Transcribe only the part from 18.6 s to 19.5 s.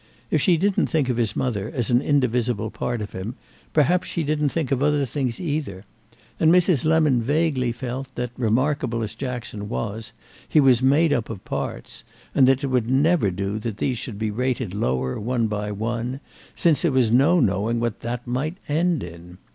end in.